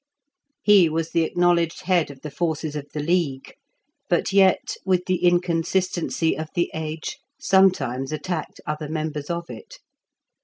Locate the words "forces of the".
2.31-3.01